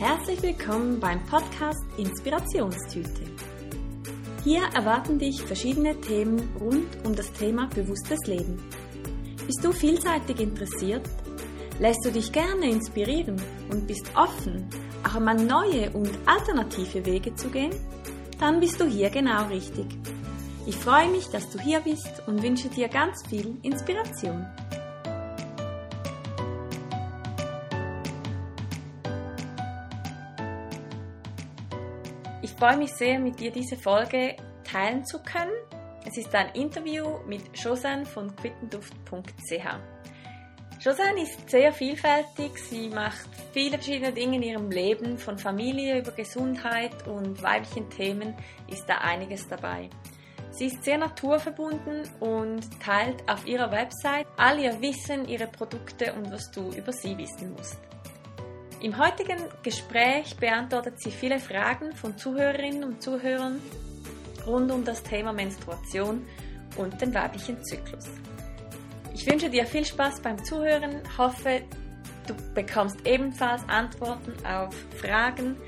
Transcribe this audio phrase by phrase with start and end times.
[0.00, 3.22] Herzlich willkommen beim Podcast Inspirationstüte.
[4.42, 8.56] Hier erwarten dich verschiedene Themen rund um das Thema bewusstes Leben.
[9.46, 11.06] Bist du vielseitig interessiert?
[11.78, 14.70] Lässt du dich gerne inspirieren und bist offen,
[15.06, 17.74] auch einmal neue und alternative Wege zu gehen?
[18.38, 19.84] Dann bist du hier genau richtig.
[20.64, 24.46] Ich freue mich, dass du hier bist und wünsche dir ganz viel Inspiration.
[32.60, 34.36] Freue mich sehr, mit dir diese Folge
[34.70, 35.50] teilen zu können.
[36.06, 39.64] Es ist ein Interview mit Josanne von quittenduft.ch.
[40.78, 42.58] Josanne ist sehr vielfältig.
[42.68, 48.34] Sie macht viele verschiedene Dinge in ihrem Leben, von Familie über Gesundheit und weiblichen Themen
[48.68, 49.88] ist da einiges dabei.
[50.50, 56.30] Sie ist sehr naturverbunden und teilt auf ihrer Website all ihr Wissen, ihre Produkte und
[56.30, 57.78] was du über sie wissen musst.
[58.82, 63.60] Im heutigen Gespräch beantwortet sie viele Fragen von Zuhörerinnen und Zuhörern
[64.46, 66.26] rund um das Thema Menstruation
[66.76, 68.06] und den weiblichen Zyklus.
[69.12, 71.60] Ich wünsche dir viel Spaß beim Zuhören, hoffe,
[72.26, 75.58] du bekommst ebenfalls Antworten auf Fragen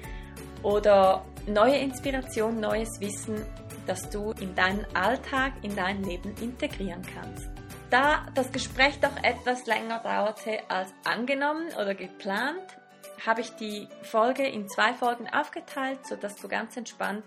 [0.63, 3.45] oder neue Inspiration, neues Wissen,
[3.87, 7.51] das du in deinen Alltag, in dein Leben integrieren kannst.
[7.91, 12.79] Da das Gespräch doch etwas länger dauerte als angenommen oder geplant,
[13.27, 17.25] habe ich die Folge in zwei Folgen aufgeteilt, sodass du ganz entspannt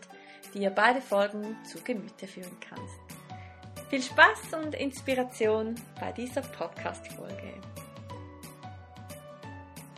[0.53, 2.95] dir beide Folgen zu Gemüte führen kannst.
[3.89, 7.53] Viel Spaß und Inspiration bei dieser Podcast-Folge.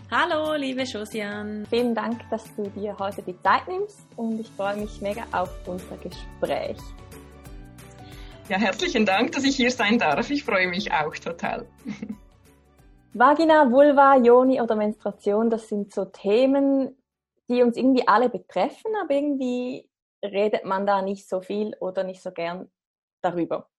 [0.10, 1.66] Hallo, liebe Josiane.
[1.70, 5.50] Vielen Dank, dass du dir heute die Zeit nimmst und ich freue mich mega auf
[5.68, 6.78] unser Gespräch.
[8.50, 10.30] Ja, herzlichen Dank, dass ich hier sein darf.
[10.30, 11.68] Ich freue mich auch total.
[13.18, 16.96] Vagina, Vulva, Joni oder Menstruation, das sind so Themen,
[17.50, 19.90] die uns irgendwie alle betreffen, aber irgendwie
[20.24, 22.70] redet man da nicht so viel oder nicht so gern
[23.24, 23.70] darüber.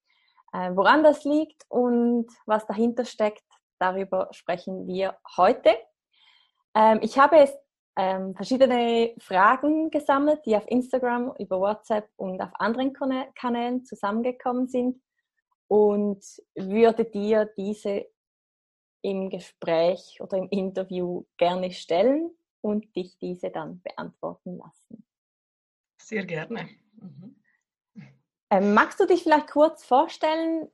[0.53, 3.44] Äh, woran das liegt und was dahinter steckt,
[3.78, 5.71] darüber sprechen wir heute.
[6.75, 7.48] Ähm, ich habe
[7.97, 15.00] ähm, verschiedene Fragen gesammelt, die auf Instagram, über WhatsApp und auf anderen Kanälen zusammengekommen sind
[15.69, 16.25] und
[16.56, 18.06] würde dir diese
[19.03, 25.04] im Gespräch oder im Interview gerne stellen und dich diese dann beantworten lassen.
[26.00, 26.69] Sehr gerne.
[27.00, 27.36] Mhm.
[28.50, 30.69] Ähm, magst du dich vielleicht kurz vorstellen,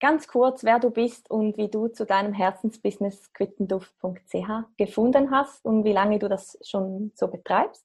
[0.00, 5.84] ganz kurz, wer du bist und wie du zu deinem Herzensbusiness quittenduft.ch gefunden hast und
[5.84, 7.84] wie lange du das schon so betreibst?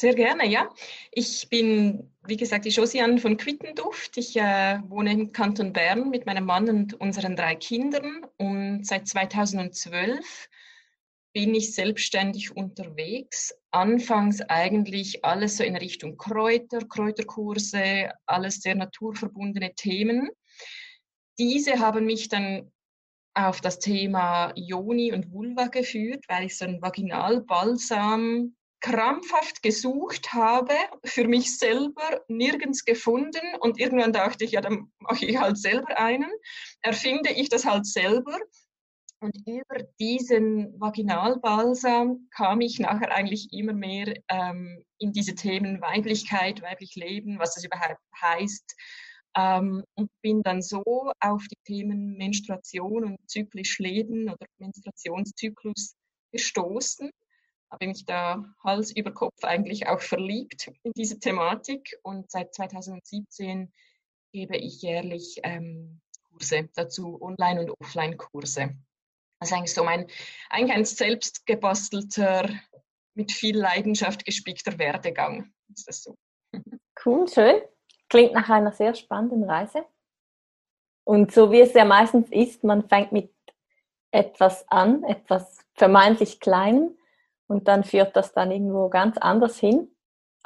[0.00, 0.70] Sehr gerne, ja.
[1.12, 4.16] Ich bin, wie gesagt, die Josiane von Quittenduft.
[4.16, 9.06] Ich äh, wohne im Kanton Bern mit meinem Mann und unseren drei Kindern und seit
[9.06, 10.48] 2012
[11.34, 13.54] bin ich selbstständig unterwegs.
[13.72, 20.30] Anfangs eigentlich alles so in Richtung Kräuter, Kräuterkurse, alles sehr naturverbundene Themen.
[21.38, 22.72] Diese haben mich dann
[23.34, 30.74] auf das Thema Joni und Vulva geführt, weil ich so einen Vaginalbalsam krampfhaft gesucht habe,
[31.04, 35.98] für mich selber nirgends gefunden und irgendwann dachte ich, ja, dann mache ich halt selber
[35.98, 36.30] einen,
[36.82, 38.38] erfinde ich das halt selber.
[39.22, 46.62] Und über diesen Vaginalbalsam kam ich nachher eigentlich immer mehr ähm, in diese Themen Weiblichkeit,
[46.62, 48.74] weiblich Leben, was das überhaupt heißt.
[49.36, 55.94] Ähm, und bin dann so auf die Themen Menstruation und zyklisch Leben oder Menstruationszyklus
[56.32, 57.10] gestoßen
[57.70, 63.72] habe mich da Hals über Kopf eigentlich auch verliebt in diese Thematik und seit 2017
[64.32, 68.74] gebe ich jährlich ähm, Kurse dazu, Online- und Offline-Kurse.
[69.38, 70.06] Das ist eigentlich so mein,
[70.50, 72.50] eigentlich ein selbst gebastelter,
[73.14, 75.52] mit viel Leidenschaft gespickter Werdegang.
[75.74, 76.16] Ist das so?
[77.04, 77.60] Cool, schön.
[78.08, 79.84] Klingt nach einer sehr spannenden Reise.
[81.04, 83.32] Und so wie es ja meistens ist, man fängt mit
[84.12, 86.96] etwas an, etwas vermeintlich Kleinem
[87.50, 89.88] und dann führt das dann irgendwo ganz anders hin.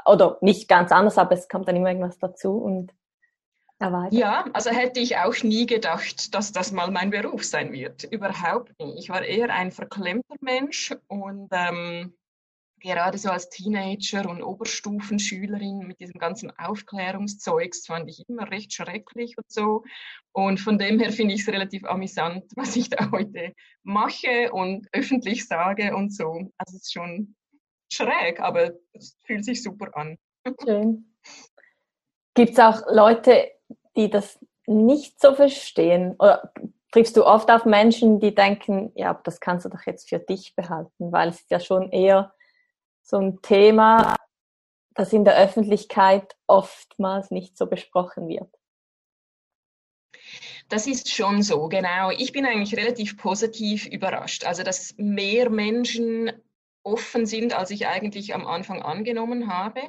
[0.07, 2.93] Oder nicht ganz anders, aber es kommt dann immer irgendwas dazu und
[3.79, 4.13] erweitert.
[4.15, 8.05] Ja, also hätte ich auch nie gedacht, dass das mal mein Beruf sein wird.
[8.05, 8.99] Überhaupt nicht.
[8.99, 12.15] Ich war eher ein verklemmter Mensch und ähm,
[12.85, 19.39] gerade so als Teenager und Oberstufenschülerin mit diesem ganzen Aufklärungszeugs fand ich immer recht schrecklich
[19.39, 19.85] und so.
[20.33, 24.87] Und von dem her finde ich es relativ amüsant, was ich da heute mache und
[24.93, 26.51] öffentlich sage und so.
[26.59, 27.35] Also es ist schon
[27.91, 30.19] schräg, aber es fühlt sich super an.
[30.63, 31.17] Schön.
[32.35, 33.51] Gibt es auch Leute,
[33.97, 36.17] die das nicht so verstehen?
[36.19, 36.53] Oder
[36.93, 40.55] triffst du oft auf Menschen, die denken, ja, das kannst du doch jetzt für dich
[40.55, 42.35] behalten, weil es ist ja schon eher
[43.05, 44.17] so ein Thema,
[44.95, 48.53] das in der Öffentlichkeit oftmals nicht so besprochen wird.
[50.69, 52.11] Das ist schon so, genau.
[52.11, 54.45] Ich bin eigentlich relativ positiv überrascht.
[54.45, 56.33] Also, dass mehr Menschen
[56.83, 59.81] offen sind, als ich eigentlich am Anfang angenommen habe.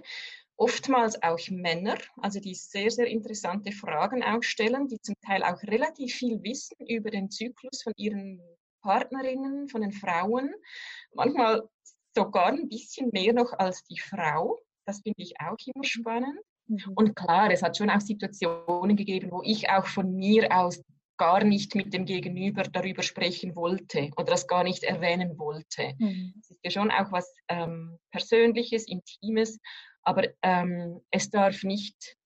[0.57, 5.61] Oftmals auch Männer, also die sehr, sehr interessante Fragen auch stellen, die zum Teil auch
[5.63, 8.41] relativ viel wissen über den Zyklus von ihren
[8.81, 10.53] Partnerinnen, von den Frauen.
[11.13, 11.67] Manchmal
[12.15, 14.59] sogar ein bisschen mehr noch als die Frau.
[14.85, 16.39] Das finde ich auch immer spannend.
[16.67, 16.93] Mhm.
[16.95, 20.81] Und klar, es hat schon auch Situationen gegeben, wo ich auch von mir aus
[21.17, 25.93] gar nicht mit dem Gegenüber darüber sprechen wollte oder das gar nicht erwähnen wollte.
[25.97, 26.33] Mhm.
[26.39, 29.59] Es ist ja schon auch was ähm, Persönliches, Intimes,
[30.03, 32.17] aber ähm, es darf nicht,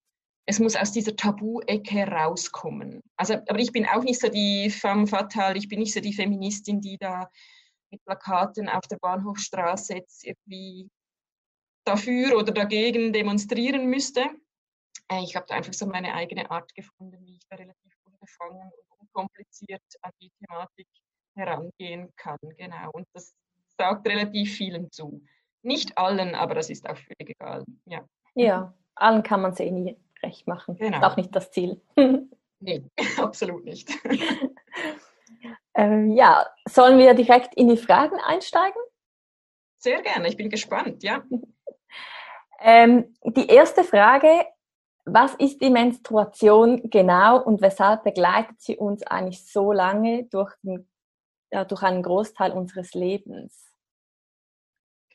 [0.46, 3.02] es muss aus dieser Tabu-Ecke rauskommen.
[3.16, 6.14] Also, aber ich bin auch nicht so die femme fatale, ich bin nicht so die
[6.14, 7.30] Feministin, die da
[7.92, 10.90] mit Plakaten auf der Bahnhofstraße jetzt irgendwie
[11.86, 14.30] dafür oder dagegen demonstrieren müsste.
[15.12, 18.72] Äh, ich habe da einfach so meine eigene Art gefunden, wie ich da relativ unbefangen
[18.90, 20.88] und unkompliziert an die Thematik
[21.36, 22.38] herangehen kann.
[22.58, 22.92] Genau.
[22.92, 23.34] Und das
[23.78, 25.22] sagt relativ vielen zu.
[25.62, 27.66] Nicht allen, aber das ist auch völlig egal.
[27.86, 30.76] Ja, ja allen kann man es eh nie recht machen.
[30.78, 30.98] Genau.
[30.98, 31.82] Ist auch nicht das Ziel.
[32.60, 32.84] nee,
[33.18, 33.90] absolut nicht.
[35.80, 38.82] ähm, ja, sollen wir direkt in die Fragen einsteigen?
[39.78, 41.24] Sehr gerne, ich bin gespannt, ja.
[42.62, 44.46] Ähm, die erste Frage,
[45.06, 50.90] was ist die Menstruation genau und weshalb begleitet sie uns eigentlich so lange durch, den,
[51.50, 53.72] ja, durch einen Großteil unseres Lebens?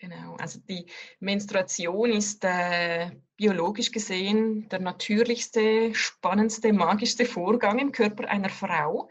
[0.01, 0.87] Genau, also die
[1.21, 9.11] Menstruation ist äh, biologisch gesehen der natürlichste, spannendste, magischste Vorgang im Körper einer Frau.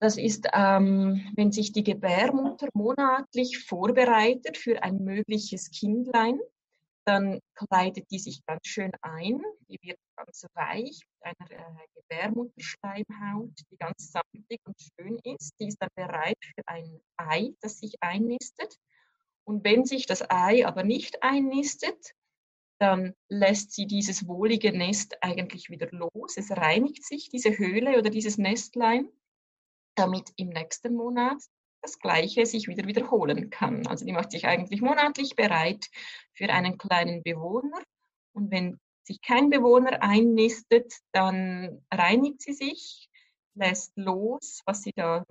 [0.00, 6.40] Das ist, ähm, wenn sich die Gebärmutter monatlich vorbereitet für ein mögliches Kindlein
[7.10, 9.42] dann kleidet die sich ganz schön ein.
[9.68, 15.54] Die wird ganz weich mit einer äh, Gebärmutterschleimhaut, die ganz samtig und schön ist.
[15.58, 18.76] Die ist dann bereit für ein Ei, das sich einnistet.
[19.44, 22.14] Und wenn sich das Ei aber nicht einnistet,
[22.78, 26.36] dann lässt sie dieses wohlige Nest eigentlich wieder los.
[26.36, 29.08] Es reinigt sich, diese Höhle oder dieses Nestlein,
[29.94, 31.38] damit im nächsten Monat
[31.82, 33.86] das Gleiche sich wieder wiederholen kann.
[33.86, 35.86] Also die macht sich eigentlich monatlich bereit
[36.34, 37.80] für einen kleinen Bewohner.
[38.32, 43.08] Und wenn sich kein Bewohner einnistet, dann reinigt sie sich,
[43.54, 45.24] lässt los, was sie da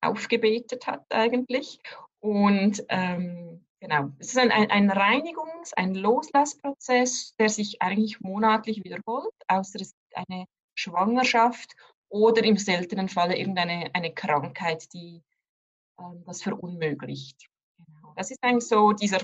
[0.00, 1.80] aufgebetet hat eigentlich.
[2.20, 9.34] Und ähm, genau, es ist ein, ein Reinigungs-, ein Loslassprozess, der sich eigentlich monatlich wiederholt,
[9.48, 11.74] außer es gibt eine Schwangerschaft
[12.14, 15.20] oder im seltenen Falle irgendeine eine Krankheit, die
[15.98, 17.50] ähm, das verunmöglicht.
[17.76, 18.14] Genau.
[18.14, 19.18] Das ist eigentlich so dieser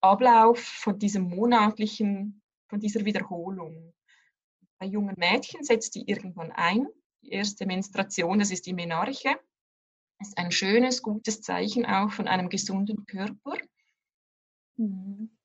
[0.00, 3.92] Ablauf von diesem monatlichen, von dieser Wiederholung.
[4.78, 6.86] Bei jungen Mädchen setzt die irgendwann ein.
[7.22, 9.36] Die erste Menstruation, das ist die Menarche.
[10.20, 13.58] Das ist ein schönes, gutes Zeichen auch von einem gesunden Körper.
[14.76, 15.36] Mhm.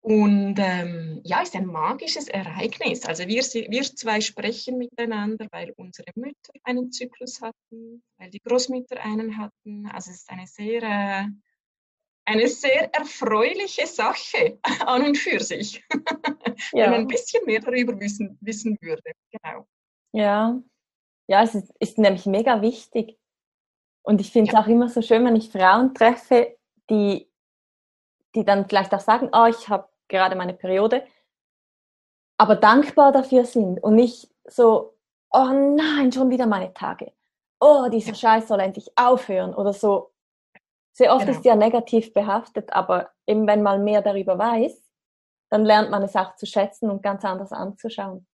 [0.00, 3.06] Und ähm, ja, ist ein magisches Ereignis.
[3.06, 9.02] Also wir, wir zwei sprechen miteinander, weil unsere Mütter einen Zyklus hatten, weil die Großmütter
[9.02, 9.86] einen hatten.
[9.86, 11.24] Also es ist eine sehr, äh,
[12.26, 15.82] eine sehr erfreuliche Sache an und für sich,
[16.72, 16.84] ja.
[16.84, 19.12] wenn man ein bisschen mehr darüber wissen, wissen würde.
[19.30, 19.66] Genau.
[20.12, 20.60] Ja,
[21.26, 23.18] ja, es ist, ist nämlich mega wichtig.
[24.02, 24.60] Und ich finde es ja.
[24.60, 26.58] auch immer so schön, wenn ich Frauen treffe,
[26.90, 27.30] die,
[28.34, 31.04] die dann vielleicht auch sagen, oh, ich habe gerade meine Periode,
[32.38, 34.94] aber dankbar dafür sind und nicht so,
[35.30, 37.12] oh nein, schon wieder meine Tage.
[37.60, 40.10] Oh, dieser Scheiß soll endlich aufhören oder so.
[40.92, 41.38] Sehr oft genau.
[41.38, 44.80] ist ja negativ behaftet, aber eben wenn man mehr darüber weiß,
[45.50, 48.26] dann lernt man es auch zu schätzen und ganz anders anzuschauen.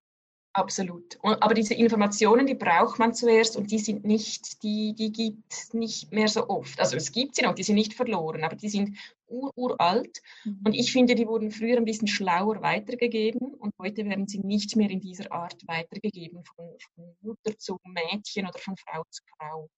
[0.52, 1.16] Absolut.
[1.22, 5.72] Aber diese Informationen, die braucht man zuerst und die sind nicht, die, die gibt es
[5.74, 6.80] nicht mehr so oft.
[6.80, 8.96] Also es gibt sie noch, die sind nicht verloren, aber die sind
[9.30, 10.20] ur uralt.
[10.44, 10.60] Mhm.
[10.66, 14.76] Und ich finde, die wurden früher ein bisschen schlauer weitergegeben und heute werden sie nicht
[14.76, 19.68] mehr in dieser Art weitergegeben, von, von Mutter zu Mädchen oder von Frau zu Frau.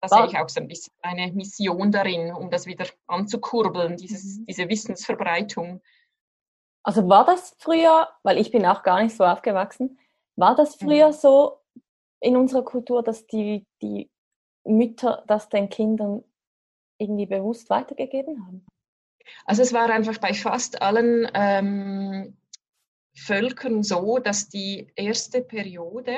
[0.00, 4.38] Da sehe ich auch so ein bisschen eine Mission darin, um das wieder anzukurbeln, dieses,
[4.38, 4.46] mhm.
[4.46, 5.80] diese Wissensverbreitung.
[6.82, 9.98] Also war das früher, weil ich bin auch gar nicht so aufgewachsen,
[10.36, 11.12] war das früher mhm.
[11.12, 11.58] so
[12.20, 14.10] in unserer Kultur, dass die, die
[14.64, 16.24] Mütter das den Kindern
[16.98, 18.66] irgendwie bewusst weitergegeben haben?
[19.44, 22.36] Also es war einfach bei fast allen ähm,
[23.16, 26.16] Völkern so, dass die erste Periode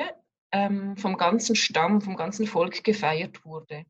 [0.51, 3.85] ähm, vom ganzen Stamm, vom ganzen Volk gefeiert wurde.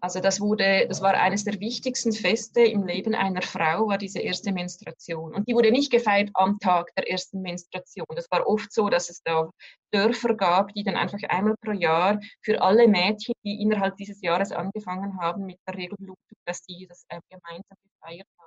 [0.00, 4.20] Also das wurde, das war eines der wichtigsten Feste im Leben einer Frau, war diese
[4.20, 5.34] erste Menstruation.
[5.34, 8.06] Und die wurde nicht gefeiert am Tag der ersten Menstruation.
[8.14, 9.50] Das war oft so, dass es da
[9.90, 14.52] Dörfer gab, die dann einfach einmal pro Jahr für alle Mädchen, die innerhalb dieses Jahres
[14.52, 18.41] angefangen haben mit der Regelblutung, dass die das äh, gemeinsam gefeiert haben.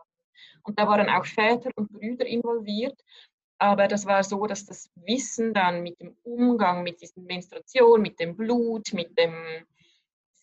[0.64, 3.00] Und da waren auch Väter und Brüder involviert.
[3.58, 8.20] Aber das war so, dass das Wissen dann mit dem Umgang mit diesen Menstruation, mit
[8.20, 9.34] dem Blut, mit dem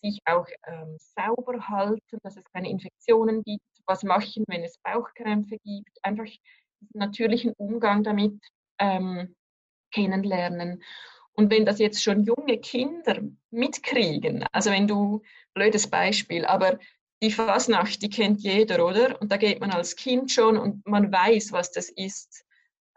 [0.01, 5.57] sich auch ähm, sauber halten, dass es keine Infektionen gibt, was machen, wenn es Bauchkrämpfe
[5.63, 8.33] gibt, einfach diesen natürlichen Umgang damit
[8.79, 9.35] ähm,
[9.91, 10.83] kennenlernen.
[11.33, 15.21] Und wenn das jetzt schon junge Kinder mitkriegen, also wenn du,
[15.53, 16.79] blödes Beispiel, aber
[17.23, 19.19] die Fasnacht, die kennt jeder, oder?
[19.21, 22.43] Und da geht man als Kind schon und man weiß, was das ist.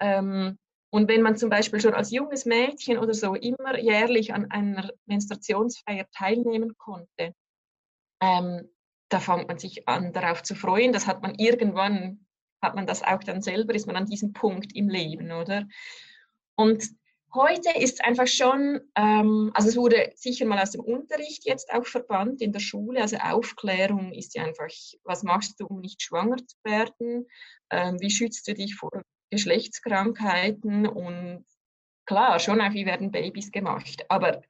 [0.00, 0.58] Ähm,
[0.90, 4.90] und wenn man zum Beispiel schon als junges Mädchen oder so immer jährlich an einer
[5.06, 7.34] Menstruationsfeier teilnehmen konnte,
[8.20, 8.68] ähm,
[9.08, 10.92] da fängt man sich an, darauf zu freuen.
[10.92, 12.26] Das hat man irgendwann,
[12.60, 15.68] hat man das auch dann selber, ist man an diesem Punkt im Leben, oder?
[16.56, 16.84] Und
[17.34, 21.86] heute ist einfach schon, ähm, also es wurde sicher mal aus dem Unterricht jetzt auch
[21.86, 23.00] verbannt in der Schule.
[23.02, 24.68] Also Aufklärung ist ja einfach,
[25.04, 27.26] was machst du, um nicht schwanger zu werden?
[27.70, 31.44] Ähm, wie schützt du dich vor Geschlechtskrankheiten und
[32.06, 34.04] klar, schon auch, wie werden Babys gemacht.
[34.08, 34.42] Aber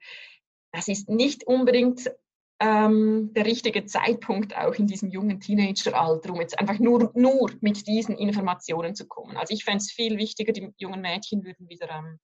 [0.71, 2.11] das ist nicht unbedingt
[2.59, 7.85] ähm, der richtige Zeitpunkt auch in diesem jungen Teenageralter, um jetzt einfach nur, nur mit
[7.87, 9.37] diesen Informationen zu kommen.
[9.37, 12.19] Also ich fände es viel wichtiger, die jungen Mädchen würden wieder ähm,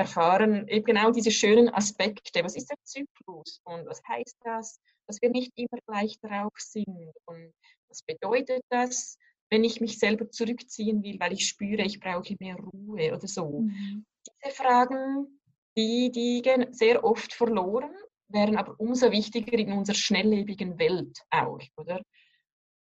[0.00, 2.42] erfahren, eben genau diese schönen Aspekte.
[2.42, 7.12] Was ist der Zyklus und was heißt das, dass wir nicht immer gleich drauf sind
[7.26, 7.52] und
[7.88, 9.18] was bedeutet das,
[9.50, 13.60] wenn ich mich selber zurückziehen will, weil ich spüre, ich brauche mehr Ruhe oder so.
[13.60, 14.04] Mhm.
[14.44, 15.40] Diese Fragen,
[15.76, 17.94] die, die gehen sehr oft verloren,
[18.28, 22.00] wären aber umso wichtiger in unserer schnelllebigen Welt auch, oder?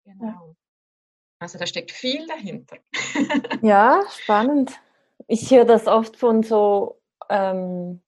[0.05, 0.55] Genau.
[1.39, 2.77] Also da steckt viel dahinter.
[3.62, 4.79] ja, spannend.
[5.27, 8.01] Ich höre das oft von so, ähm,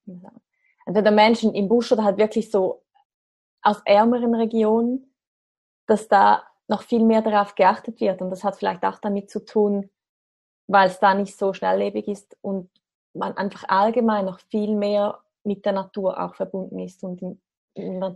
[0.85, 2.83] entweder Menschen im Busch oder halt wirklich so
[3.61, 5.11] aus ärmeren Regionen,
[5.87, 8.21] dass da noch viel mehr darauf geachtet wird.
[8.21, 9.89] Und das hat vielleicht auch damit zu tun,
[10.67, 12.69] weil es da nicht so schnelllebig ist und
[13.13, 17.39] man einfach allgemein noch viel mehr mit der Natur auch verbunden ist und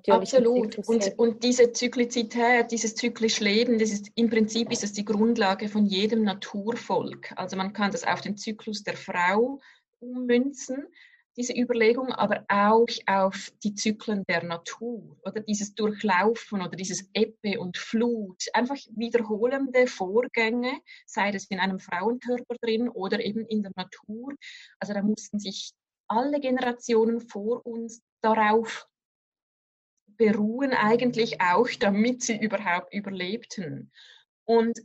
[0.08, 0.77] Absolut.
[0.88, 5.68] Und, und, diese Zyklizität, dieses zyklische Leben, das ist im Prinzip ist es die Grundlage
[5.68, 7.34] von jedem Naturvolk.
[7.36, 9.60] Also man kann das auf den Zyklus der Frau
[10.00, 10.88] ummünzen
[11.39, 17.62] diese Überlegung, aber auch auf die Zyklen der Natur oder dieses Durchlaufen oder dieses Ebbe
[17.62, 23.72] und Flut, einfach wiederholende Vorgänge, sei es in einem Frauenkörper drin oder eben in der
[23.77, 24.34] Natur.
[24.79, 25.72] Also da mussten sich
[26.10, 28.89] alle Generationen vor uns darauf
[30.18, 33.94] beruhen, eigentlich auch, damit sie überhaupt überlebten.
[34.44, 34.77] Und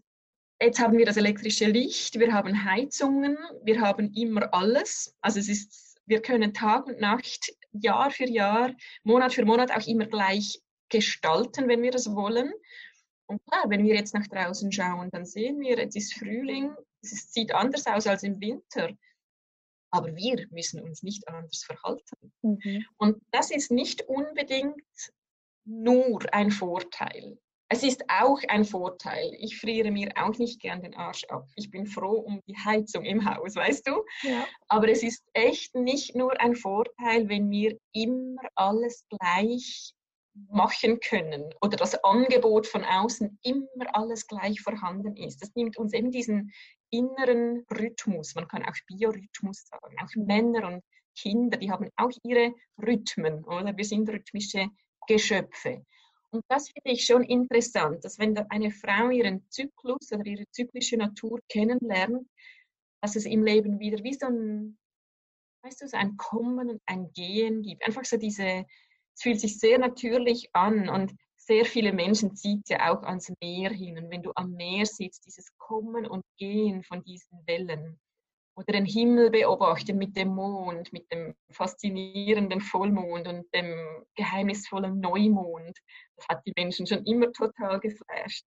[0.65, 5.15] Jetzt haben wir das elektrische Licht, wir haben Heizungen, wir haben immer alles.
[5.21, 9.87] Also es ist wir können Tag und Nacht, Jahr für Jahr, Monat für Monat auch
[9.87, 12.53] immer gleich gestalten, wenn wir das wollen.
[13.27, 17.33] Und klar, wenn wir jetzt nach draußen schauen, dann sehen wir, es ist Frühling, es
[17.33, 18.91] sieht anders aus als im Winter.
[19.91, 22.33] Aber wir müssen uns nicht anders verhalten.
[22.43, 22.85] Mhm.
[22.97, 24.83] Und das ist nicht unbedingt
[25.65, 27.39] nur ein Vorteil.
[27.69, 29.35] Es ist auch ein Vorteil.
[29.39, 31.47] Ich friere mir auch nicht gern den Arsch ab.
[31.57, 34.05] Ich bin froh um die Heizung im Haus, weißt du?
[34.23, 34.47] Ja.
[34.69, 39.95] Aber es ist echt nicht nur ein Vorteil, wenn wir immer alles gleich
[40.51, 45.41] machen können oder das Angebot von außen immer alles gleich vorhanden ist.
[45.41, 46.53] Das nimmt uns eben diesen
[46.91, 50.83] inneren Rhythmus, man kann auch Biorhythmus sagen, auch Männer und
[51.17, 53.77] Kinder, die haben auch ihre Rhythmen, oder?
[53.77, 54.69] Wir sind rhythmische
[55.07, 55.85] Geschöpfe.
[56.35, 60.97] Und das finde ich schon interessant, dass wenn eine Frau ihren Zyklus oder ihre zyklische
[60.97, 62.29] Natur kennenlernt,
[63.01, 64.77] dass es im Leben wieder wie so ein,
[65.63, 67.87] weißt du, so ein Kommen und ein Gehen gibt.
[67.87, 68.67] Einfach so diese,
[69.15, 73.71] es fühlt sich sehr natürlich an und sehr viele Menschen zieht ja auch ans Meer
[73.71, 73.97] hin.
[73.97, 78.01] Und wenn du am Meer sitzt, dieses Kommen und Gehen von diesen Wellen,
[78.57, 85.77] oder den Himmel beobachten mit dem Mond, mit dem faszinierenden Vollmond und dem geheimnisvollen Neumond.
[86.17, 88.47] Das hat die Menschen schon immer total geflasht.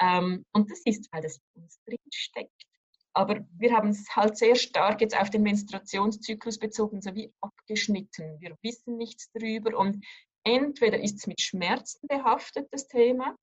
[0.00, 2.66] Ähm, und das ist, weil das in uns drin steckt.
[3.14, 8.38] Aber wir haben es halt sehr stark jetzt auf den Menstruationszyklus bezogen, so wie abgeschnitten.
[8.40, 10.04] Wir wissen nichts darüber und
[10.44, 13.34] entweder ist es mit Schmerzen behaftet, das Thema,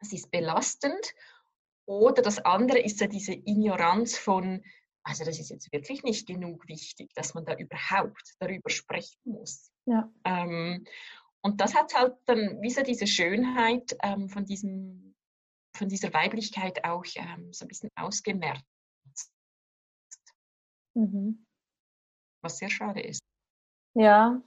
[0.00, 1.14] es ist belastend,
[1.86, 4.64] oder das andere ist ja diese Ignoranz von,
[5.06, 9.70] also das ist jetzt wirklich nicht genug wichtig, dass man da überhaupt darüber sprechen muss.
[9.86, 10.12] Ja.
[10.24, 10.84] Ähm,
[11.42, 15.14] und das hat halt dann wie so diese Schönheit ähm, von, diesem,
[15.76, 18.64] von dieser Weiblichkeit auch ähm, so ein bisschen ausgemerzt.
[20.94, 21.46] Mhm.
[22.42, 23.20] Was sehr schade ist.
[23.94, 24.42] Ja,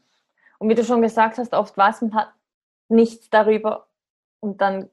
[0.58, 2.34] und wie du schon gesagt hast, oft weiß man halt
[2.90, 3.88] nichts darüber
[4.42, 4.90] und dann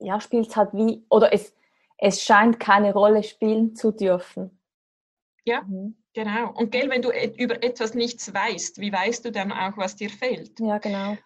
[0.00, 1.54] ja, spielt es halt wie, oder es,
[1.98, 4.58] es scheint keine Rolle spielen zu dürfen.
[5.44, 5.96] Ja, mhm.
[6.14, 6.52] genau.
[6.52, 10.10] Und gell, wenn du über etwas nichts weißt, wie weißt du dann auch, was dir
[10.10, 10.58] fehlt?
[10.60, 11.16] Ja, genau.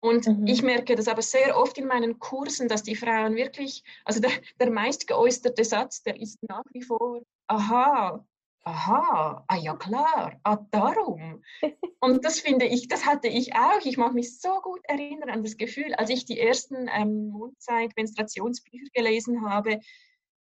[0.00, 0.46] Und mhm.
[0.46, 4.30] ich merke das aber sehr oft in meinen Kursen, dass die Frauen wirklich, also der,
[4.60, 8.24] der meist geäußerte Satz, der ist nach wie vor, aha,
[8.62, 11.42] aha, ah ja klar, ah darum.
[12.00, 13.84] Und das finde ich, das hatte ich auch.
[13.84, 18.90] Ich mag mich so gut erinnern an das Gefühl, als ich die ersten ähm, Mondzeit-Menstruationsbücher
[18.92, 19.80] gelesen habe,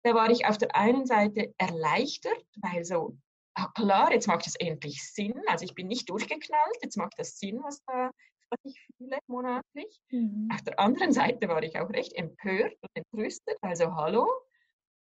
[0.05, 3.17] da war ich auf der einen Seite erleichtert, weil so,
[3.55, 5.41] ah klar, jetzt macht es endlich Sinn.
[5.47, 8.11] Also ich bin nicht durchgeknallt, jetzt macht das Sinn, was, da,
[8.51, 10.01] was ich fühle monatlich.
[10.11, 10.49] Mhm.
[10.53, 13.57] Auf der anderen Seite war ich auch recht empört und entrüstet.
[13.61, 14.27] Also hallo,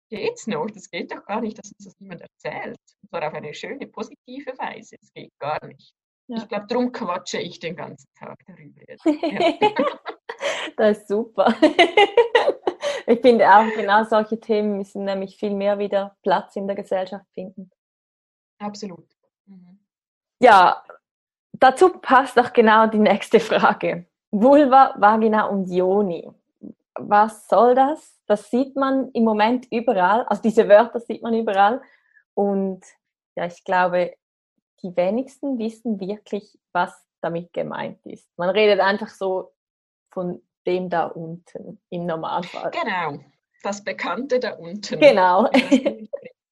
[0.10, 0.70] geht's noch?
[0.70, 2.78] Das geht doch gar nicht, dass uns das niemand erzählt.
[3.02, 4.98] Und zwar auf eine schöne, positive Weise.
[5.00, 5.94] Das geht gar nicht.
[6.28, 6.38] Ja.
[6.38, 9.06] Ich glaube, darum quatsche ich den ganzen Tag darüber jetzt.
[9.22, 10.78] Ja.
[10.78, 11.56] das ist super.
[13.08, 17.26] Ich finde auch, genau solche Themen müssen nämlich viel mehr wieder Platz in der Gesellschaft
[17.34, 17.72] finden.
[18.60, 19.08] Absolut.
[19.46, 19.80] Mhm.
[20.40, 20.84] Ja,
[21.54, 24.06] dazu passt auch genau die nächste Frage.
[24.32, 26.30] Vulva, Vagina und Joni.
[26.96, 28.20] Was soll das?
[28.28, 30.24] Das sieht man im Moment überall.
[30.24, 31.82] Also diese Wörter sieht man überall.
[32.34, 32.82] Und
[33.36, 34.16] ja, ich glaube,
[34.82, 38.28] die wenigsten wissen wirklich, was damit gemeint ist.
[38.38, 39.52] Man redet einfach so
[40.12, 42.72] von dem da unten im Normalfall.
[42.72, 43.24] Genau,
[43.64, 45.00] das Bekannte da unten.
[45.00, 45.50] Genau.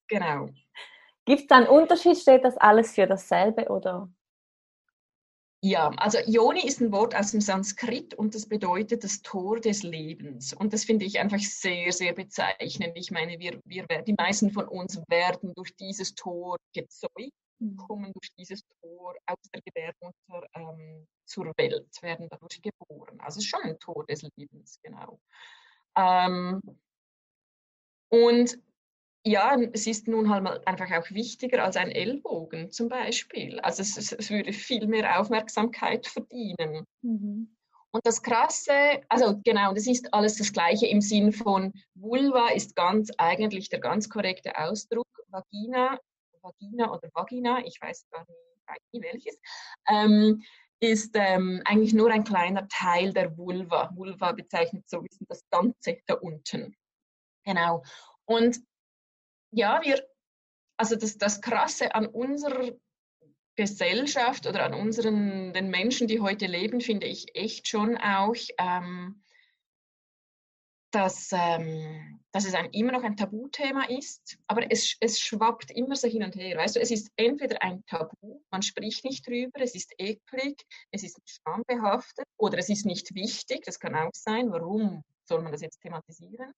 [0.07, 0.49] genau.
[1.25, 2.17] Gibt es da einen Unterschied?
[2.17, 4.09] Steht das alles für dasselbe oder?
[5.61, 9.83] Ja, also Yoni ist ein Wort aus dem Sanskrit und das bedeutet das Tor des
[9.83, 10.53] Lebens.
[10.53, 12.93] Und das finde ich einfach sehr, sehr bezeichnend.
[12.95, 17.33] Ich meine, wir, wir, die meisten von uns werden durch dieses Tor gezeugt.
[17.77, 23.19] Kommen durch dieses Tor aus der Gebärmutter ähm, zur Welt, werden dadurch geboren.
[23.19, 25.19] Also es ist schon ein Tor des Lebens, genau.
[25.95, 26.61] Ähm,
[28.09, 28.59] und
[29.25, 33.59] ja, es ist nun halt mal einfach auch wichtiger als ein Ellbogen zum Beispiel.
[33.59, 36.85] Also es, es würde viel mehr Aufmerksamkeit verdienen.
[37.01, 37.55] Mhm.
[37.91, 42.75] Und das Krasse, also genau, das ist alles das Gleiche im Sinn von Vulva ist
[42.75, 45.07] ganz eigentlich der ganz korrekte Ausdruck.
[45.27, 45.99] Vagina,
[46.41, 48.25] Vagina oder Vagina, ich weiß gar
[48.91, 49.39] nicht welches,
[49.87, 50.41] ähm,
[50.79, 53.91] ist ähm, eigentlich nur ein kleiner Teil der Vulva.
[53.95, 56.75] Vulva bezeichnet so ein bisschen das Ganze da unten.
[57.43, 57.83] Genau.
[58.25, 58.59] Und
[59.51, 60.01] ja, wir,
[60.77, 62.71] also das, das Krasse an unserer
[63.55, 69.21] Gesellschaft oder an unseren, den Menschen, die heute leben, finde ich echt schon auch, ähm,
[70.91, 75.95] dass, ähm, dass es ein, immer noch ein Tabuthema ist, aber es, es schwappt immer
[75.95, 76.57] so hin und her.
[76.57, 81.03] Weißt du, es ist entweder ein Tabu, man spricht nicht drüber, es ist eklig, es
[81.03, 84.51] ist schambehaftet oder es ist nicht wichtig, das kann auch sein.
[84.51, 86.53] Warum soll man das jetzt thematisieren?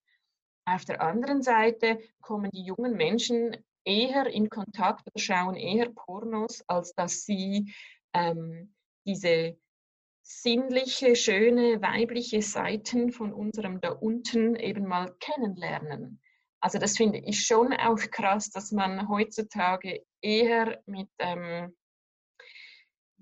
[0.66, 6.64] Auf der anderen Seite kommen die jungen Menschen eher in Kontakt oder schauen eher Pornos,
[6.68, 7.74] als dass sie
[8.14, 8.74] ähm,
[9.06, 9.58] diese
[10.42, 16.22] sinnliche, schöne, weibliche Seiten von unserem da unten eben mal kennenlernen.
[16.62, 21.74] Also das finde ich schon auch krass, dass man heutzutage eher mit ähm,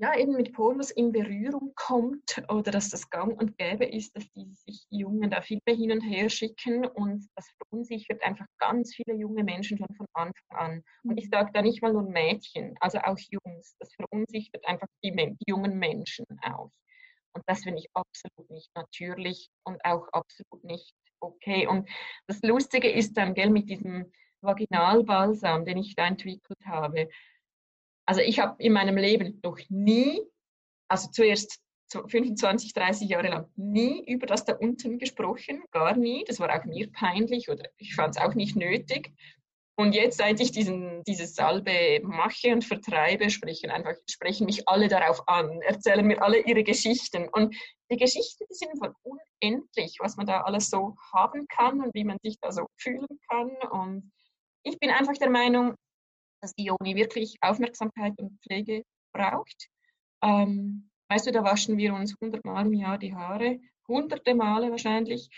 [0.01, 4.31] ja, eben mit Pornos in Berührung kommt oder dass das gang und gäbe ist, dass
[4.31, 8.95] die sich Jungen da viel mehr hin und her schicken und das verunsichert einfach ganz
[8.95, 10.83] viele junge Menschen schon von Anfang an.
[11.03, 15.11] Und ich sage da nicht mal nur Mädchen, also auch Jungs, das verunsichert einfach die,
[15.11, 16.71] die jungen Menschen auch.
[17.33, 21.67] Und das finde ich absolut nicht natürlich und auch absolut nicht okay.
[21.67, 21.89] Und
[22.27, 24.11] das Lustige ist dann, gell, mit diesem
[24.41, 27.09] Vaginalbalsam, den ich da entwickelt habe,
[28.05, 30.19] also ich habe in meinem Leben noch nie,
[30.87, 31.59] also zuerst
[31.91, 36.23] 25, 30 Jahre lang nie über das da unten gesprochen, gar nie.
[36.25, 39.13] Das war auch mir peinlich oder ich fand es auch nicht nötig.
[39.79, 44.89] Und jetzt, seit ich diesen, diese Salbe mache und vertreibe, sprechen einfach, sprechen mich alle
[44.89, 47.29] darauf an, erzählen mir alle ihre Geschichten.
[47.31, 47.55] Und
[47.89, 52.03] die Geschichten die sind von unendlich, was man da alles so haben kann und wie
[52.03, 53.51] man sich da so fühlen kann.
[53.71, 54.11] Und
[54.63, 55.75] ich bin einfach der Meinung,
[56.41, 59.69] dass die Joni wirklich Aufmerksamkeit und Pflege braucht.
[60.21, 65.29] Ähm, weißt du, da waschen wir uns hundertmal im Jahr die Haare, hunderte Male wahrscheinlich.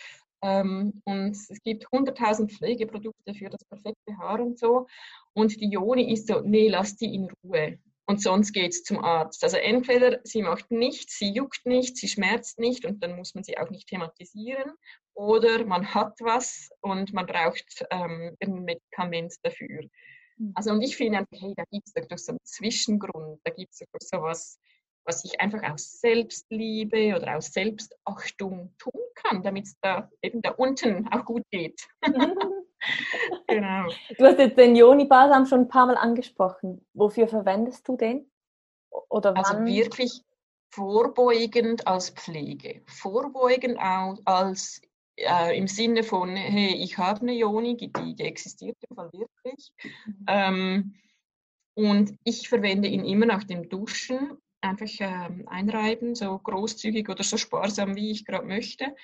[0.42, 4.88] Ähm, und es gibt hunderttausend Pflegeprodukte für das perfekte Haar und so.
[5.34, 7.80] Und die Joni ist so, nee, lass die in Ruhe.
[8.06, 9.44] Und sonst geht es zum Arzt.
[9.44, 13.44] Also entweder sie macht nichts, sie juckt nicht, sie schmerzt nicht und dann muss man
[13.44, 14.74] sie auch nicht thematisieren.
[15.14, 19.84] Oder man hat was und man braucht ähm, ein Medikament dafür.
[20.38, 20.52] Mhm.
[20.56, 23.80] Also und ich finde hey, da gibt es doch so einen Zwischengrund, da gibt es
[23.80, 24.60] doch so was,
[25.06, 30.52] was ich einfach aus Selbstliebe oder aus Selbstachtung tun kann, damit es da eben da
[30.52, 31.82] unten auch gut geht.
[33.48, 33.88] genau.
[34.18, 36.86] Du hast jetzt den Joni-Balsam schon ein paar Mal angesprochen.
[36.94, 38.32] Wofür verwendest du den?
[39.10, 39.64] Oder also wann?
[39.64, 40.22] Also wirklich
[40.72, 42.82] vorbeugend als Pflege.
[42.86, 43.78] Vorbeugend
[44.26, 44.82] als
[45.18, 49.72] äh, im Sinne von, hey, ich habe eine Joni, die, die existiert im Fall wirklich.
[50.06, 50.26] Mhm.
[50.28, 50.96] Ähm,
[51.74, 57.38] und ich verwende ihn immer nach dem Duschen, einfach ähm, einreiben, so großzügig oder so
[57.38, 58.96] sparsam, wie ich gerade möchte.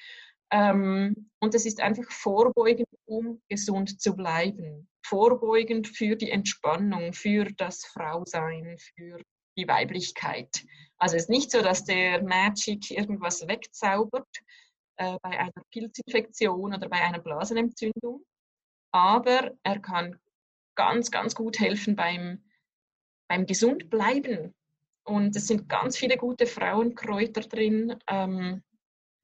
[0.52, 4.88] Ähm, und es ist einfach vorbeugend, um gesund zu bleiben.
[5.06, 9.20] Vorbeugend für die Entspannung, für das Frausein, für
[9.58, 10.66] die Weiblichkeit.
[10.98, 14.28] Also es ist nicht so, dass der Magic irgendwas wegzaubert
[14.98, 18.24] äh, bei einer Pilzinfektion oder bei einer Blasenentzündung,
[18.92, 20.20] aber er kann
[20.76, 22.44] ganz, ganz gut helfen beim,
[23.28, 24.54] beim Gesundbleiben.
[25.08, 27.96] Und es sind ganz viele gute Frauenkräuter drin.
[28.10, 28.64] Ähm,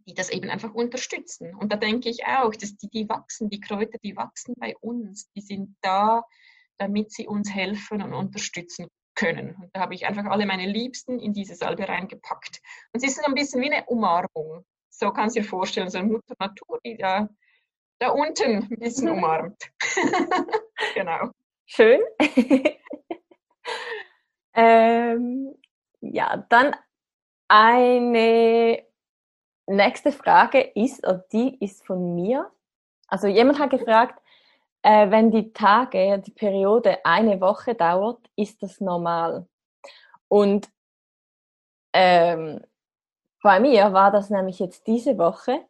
[0.07, 1.55] die das eben einfach unterstützen.
[1.55, 5.31] Und da denke ich auch, dass die, die wachsen, die Kräuter, die wachsen bei uns,
[5.31, 6.23] die sind da,
[6.77, 9.55] damit sie uns helfen und unterstützen können.
[9.55, 12.61] Und da habe ich einfach alle meine Liebsten in diese Salbe reingepackt.
[12.91, 14.65] Und es ist ein bisschen wie eine Umarmung.
[14.89, 17.29] So kannst du dir vorstellen, so eine Mutter Natur, die da,
[17.99, 19.17] da unten ein bisschen mhm.
[19.17, 19.71] umarmt.
[20.95, 21.31] genau.
[21.65, 22.01] Schön.
[26.13, 26.75] ja, dann
[27.47, 28.83] eine
[29.65, 32.51] nächste Frage ist, und die ist von mir.
[33.07, 34.21] Also jemand hat gefragt,
[34.83, 39.47] äh, wenn die Tage, die Periode eine Woche dauert, ist das normal?
[40.27, 40.69] Und
[41.93, 42.63] ähm,
[43.41, 45.65] bei mir war das nämlich jetzt diese Woche.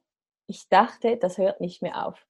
[0.48, 2.26] Ich dachte, das hört nicht mehr auf.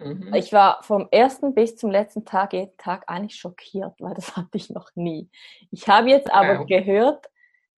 [0.00, 0.34] Mhm.
[0.34, 4.56] Ich war vom ersten bis zum letzten Tag jeden Tag eigentlich schockiert, weil das hatte
[4.56, 5.30] ich noch nie.
[5.70, 6.66] Ich habe jetzt aber wow.
[6.66, 7.26] gehört,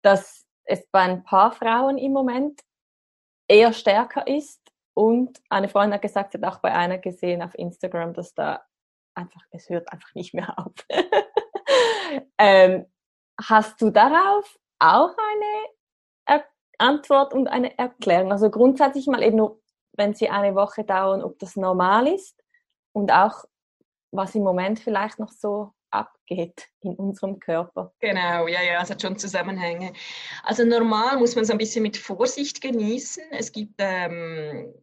[0.01, 2.61] dass es bei ein paar Frauen im Moment
[3.47, 4.61] eher stärker ist.
[4.95, 8.63] Und eine Freundin hat gesagt, sie hat auch bei einer gesehen auf Instagram, dass da
[9.15, 10.73] einfach, es hört einfach nicht mehr auf.
[12.37, 12.85] ähm,
[13.41, 16.43] hast du darauf auch eine
[16.77, 18.31] Antwort und eine Erklärung?
[18.31, 19.62] Also grundsätzlich mal eben nur,
[19.93, 22.41] wenn sie eine Woche dauern, ob das normal ist
[22.91, 23.45] und auch
[24.11, 27.93] was im Moment vielleicht noch so abgeht in unserem Körper.
[27.99, 29.93] Genau, ja, ja, es hat schon Zusammenhänge.
[30.43, 33.23] Also normal muss man es ein bisschen mit Vorsicht genießen.
[33.31, 34.73] Es gibt ähm,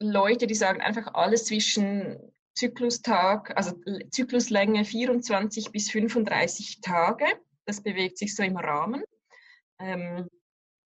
[0.00, 2.18] Leute, die sagen einfach alles zwischen
[2.54, 3.74] Zyklustag, also
[4.10, 7.24] Zykluslänge 24 bis 35 Tage.
[7.64, 9.02] Das bewegt sich so im Rahmen.
[9.78, 10.28] Ähm,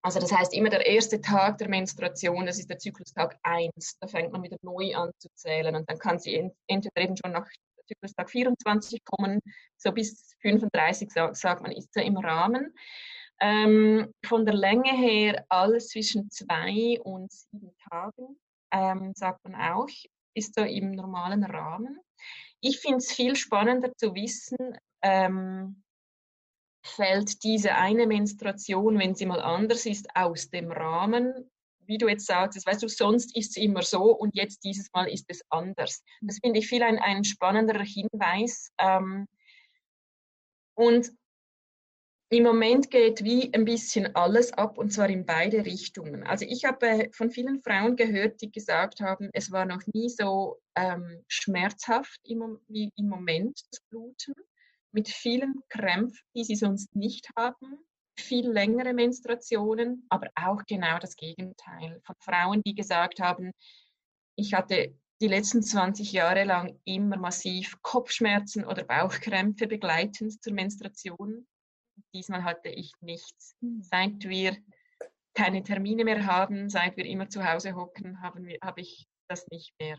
[0.08, 3.98] also das heißt immer der erste Tag der Menstruation, das ist der Zyklustag 1.
[4.00, 7.32] Da fängt man wieder neu an zu zählen und dann kann sie entweder eben schon
[7.32, 7.46] nach
[7.86, 9.40] Zyklustag 24 kommen,
[9.76, 12.74] so bis 35 sagt man, ist so im Rahmen.
[13.42, 18.38] Ähm, von der Länge her alles zwischen zwei und sieben Tagen,
[18.72, 19.88] ähm, sagt man auch,
[20.32, 22.00] ist so im normalen Rahmen.
[22.60, 24.56] Ich finde es viel spannender zu wissen,
[25.02, 25.82] ähm,
[26.82, 31.50] fällt diese eine Menstruation, wenn sie mal anders ist, aus dem Rahmen
[31.88, 35.06] wie du jetzt sagst, weißt du, sonst ist es immer so und jetzt dieses Mal
[35.06, 36.04] ist es anders.
[36.20, 36.40] Das mhm.
[36.42, 38.70] finde ich viel ein, ein spannenderer Hinweis.
[38.78, 39.26] Ähm,
[40.74, 41.10] und
[42.30, 46.24] im Moment geht wie ein bisschen alles ab und zwar in beide Richtungen.
[46.24, 50.10] Also ich habe äh, von vielen Frauen gehört, die gesagt haben, es war noch nie
[50.10, 54.34] so ähm, schmerzhaft im, wie im Moment das Bluten,
[54.92, 57.78] mit vielen Krämpfen, die sie sonst nicht haben
[58.20, 63.52] viel längere Menstruationen, aber auch genau das Gegenteil von Frauen, die gesagt haben,
[64.36, 71.46] ich hatte die letzten 20 Jahre lang immer massiv Kopfschmerzen oder Bauchkrämpfe begleitend zur Menstruation.
[72.14, 73.56] Diesmal hatte ich nichts.
[73.60, 73.82] Hm.
[73.82, 74.56] Seit wir
[75.34, 79.72] keine Termine mehr haben, seit wir immer zu Hause hocken, habe hab ich das nicht
[79.80, 79.98] mehr.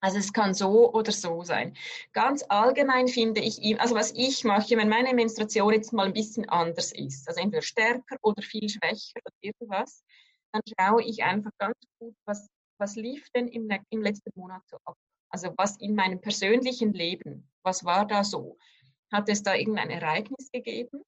[0.00, 1.76] Also es kann so oder so sein.
[2.12, 6.48] Ganz allgemein finde ich, also was ich mache, wenn meine Menstruation jetzt mal ein bisschen
[6.48, 10.02] anders ist, also entweder stärker oder viel schwächer oder irgendwas,
[10.52, 14.78] dann schaue ich einfach ganz gut, was, was lief denn im, im letzten Monat so
[14.84, 14.96] ab.
[15.28, 18.58] Also was in meinem persönlichen Leben, was war da so?
[19.12, 21.04] Hat es da irgendein Ereignis gegeben?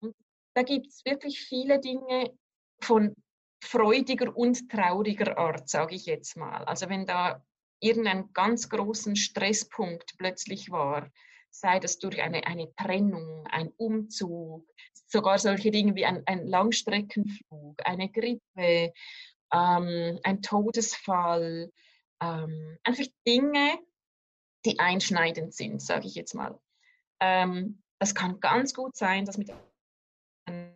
[0.00, 0.14] Und
[0.54, 2.36] da gibt es wirklich viele Dinge
[2.80, 3.14] von
[3.62, 6.64] freudiger und trauriger Art, sage ich jetzt mal.
[6.64, 7.42] Also wenn da
[7.82, 11.10] irgendeinen ganz großen Stresspunkt plötzlich war,
[11.50, 14.66] sei das durch eine, eine Trennung, ein Umzug,
[15.06, 18.92] sogar solche Dinge wie ein, ein Langstreckenflug, eine Grippe,
[19.52, 21.70] ähm, ein Todesfall,
[22.22, 23.78] ähm, einfach Dinge,
[24.64, 26.58] die einschneidend sind, sage ich jetzt mal.
[27.20, 29.52] Ähm, das kann ganz gut sein, dass mit
[30.46, 30.72] einer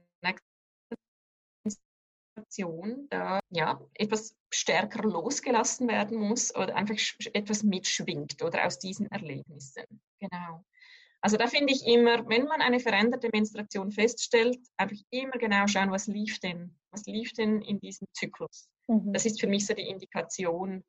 [2.36, 6.96] Situation da ja, etwas stärker losgelassen werden muss oder einfach
[7.32, 9.84] etwas mitschwingt oder aus diesen Erlebnissen.
[10.20, 10.64] Genau.
[11.20, 15.90] Also da finde ich immer, wenn man eine veränderte Menstruation feststellt, einfach immer genau schauen,
[15.90, 18.68] was lief denn, was lief denn in diesem Zyklus.
[18.86, 19.12] Mhm.
[19.12, 20.84] Das ist für mich so die Indikation,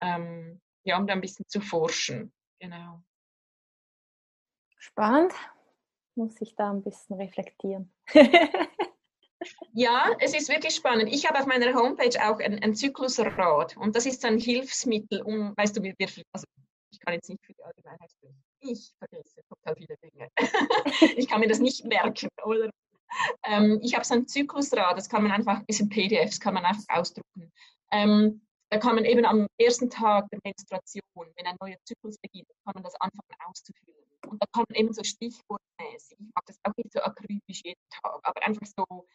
[0.00, 2.32] ähm, ja, um da ein bisschen zu forschen.
[2.60, 3.02] Genau.
[4.76, 5.32] Spannend.
[6.14, 7.92] Muss ich da ein bisschen reflektieren.
[9.72, 11.12] ja, es ist wirklich spannend.
[11.12, 15.54] Ich habe auf meiner Homepage auch ein, ein Zyklusrad und das ist ein Hilfsmittel, um,
[15.56, 15.94] weißt du, wir,
[16.32, 16.44] also
[16.90, 18.42] ich kann jetzt nicht für die Allgemeinheit sprechen.
[18.60, 20.28] Ich vergesse total viele Dinge.
[21.16, 22.70] ich kann mir das nicht merken, oder?
[23.44, 26.64] Ähm, ich habe so ein Zyklusrad, das kann man einfach, ein bisschen PDFs kann man
[26.64, 27.52] einfach ausdrucken.
[27.90, 31.02] Ähm, da kann man eben am ersten Tag der Menstruation,
[31.36, 33.96] wenn ein neuer Zyklus beginnt, kann man das anfangen auszufüllen.
[34.26, 37.80] Und da kann man eben so stichwortmäßig, ich mache das auch nicht so akribisch jeden
[37.88, 39.06] Tag, aber einfach so,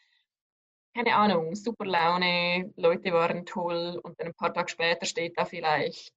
[0.95, 5.45] keine Ahnung, super Laune, Leute waren toll und dann ein paar Tage später steht da
[5.45, 6.13] vielleicht,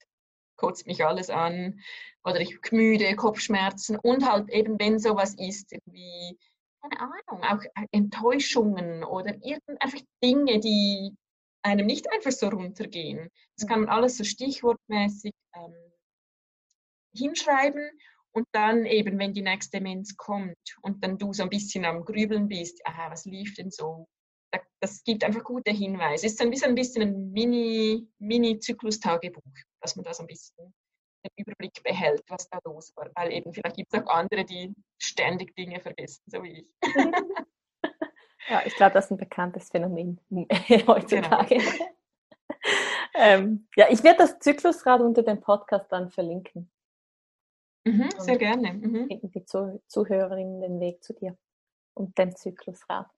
[0.57, 1.81] kotzt mich alles an
[2.25, 6.39] oder ich müde, Kopfschmerzen und halt eben, wenn sowas ist, wie,
[6.83, 7.63] keine Ahnung, auch
[7.93, 11.15] Enttäuschungen oder irgend einfach Dinge, die
[11.63, 13.31] einem nicht einfach so runtergehen.
[13.57, 15.75] Das kann man alles so stichwortmäßig ähm,
[17.15, 17.91] hinschreiben
[18.33, 22.05] und dann eben, wenn die nächste Demenz kommt und dann du so ein bisschen am
[22.05, 24.07] Grübeln bist, aha, was lief denn so?
[24.81, 26.27] Das gibt einfach gute Hinweise.
[26.27, 27.33] Es ist ein bisschen, ein bisschen ein
[28.19, 30.75] Mini-Zyklus-Tagebuch, Mini dass man da so ein bisschen
[31.25, 33.11] den Überblick behält, was da los war.
[33.15, 36.75] Weil eben vielleicht gibt es auch andere, die ständig Dinge vergessen, so wie ich.
[38.49, 40.21] Ja, ich glaube, das ist ein bekanntes Phänomen
[40.87, 41.57] heutzutage.
[41.57, 41.97] Genau.
[43.15, 46.71] ähm, ja, ich werde das Zyklusrad unter dem Podcast dann verlinken.
[47.85, 48.73] Mhm, sehr gerne.
[48.73, 49.09] Mhm.
[49.09, 51.37] Die Zuh Zuhörerinnen den Weg zu dir
[51.95, 53.09] und dem Zyklusrad.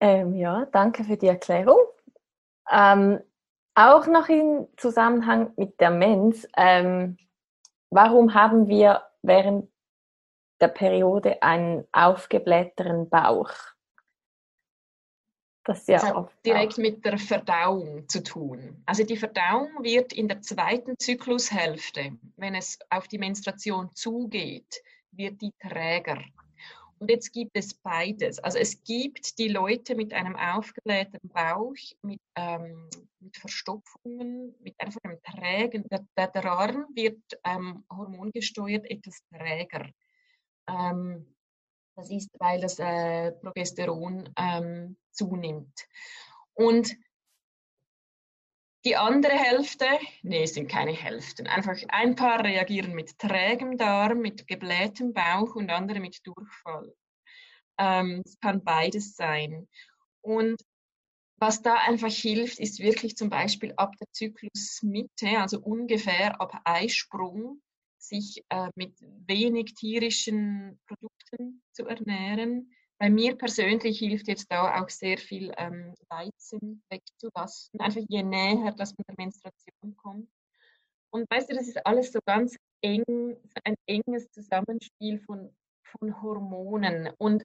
[0.00, 1.80] Ähm, ja, danke für die Erklärung.
[2.70, 3.20] Ähm,
[3.74, 7.18] auch noch im Zusammenhang mit der Mens, ähm,
[7.90, 9.70] warum haben wir während
[10.60, 13.50] der Periode einen aufgeblähterten Bauch.
[15.64, 18.82] Das, ja das hat direkt mit der Verdauung zu tun.
[18.86, 24.82] Also die Verdauung wird in der zweiten Zyklushälfte, wenn es auf die Menstruation zugeht,
[25.12, 26.18] wird die träger.
[27.00, 28.38] Und jetzt gibt es beides.
[28.40, 35.00] Also es gibt die Leute mit einem aufgeblähten Bauch, mit, ähm, mit Verstopfungen, mit einfach
[35.04, 39.88] einem trägen, der, der Darm wird ähm, hormongesteuert etwas träger.
[40.68, 41.34] Ähm,
[41.96, 45.86] das ist, weil das äh, Progesteron ähm, zunimmt.
[46.52, 46.94] Und
[48.84, 49.86] die andere Hälfte,
[50.22, 51.46] nee, es sind keine Hälften.
[51.46, 56.94] Einfach ein paar reagieren mit trägem Darm, mit geblähtem Bauch und andere mit Durchfall.
[57.78, 59.68] Ähm, es kann beides sein.
[60.22, 60.62] Und
[61.36, 67.62] was da einfach hilft, ist wirklich zum Beispiel ab der Zyklusmitte, also ungefähr ab Eisprung,
[67.98, 68.94] sich äh, mit
[69.26, 72.72] wenig tierischen Produkten zu ernähren.
[73.00, 78.72] Bei mir persönlich hilft jetzt da auch sehr viel ähm, Weizen wegzulassen, einfach je näher
[78.72, 80.28] das mit der Menstruation kommt.
[81.10, 85.50] Und weißt du, das ist alles so ganz eng, ein enges Zusammenspiel von,
[85.82, 87.08] von Hormonen.
[87.16, 87.42] Und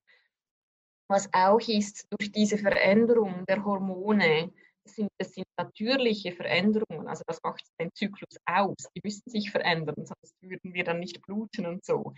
[1.08, 4.52] was auch ist, durch diese Veränderung der Hormone
[4.84, 8.90] das sind, das sind natürliche Veränderungen, also das macht den Zyklus aus.
[8.96, 12.14] Die müssen sich verändern, sonst würden wir dann nicht bluten und so.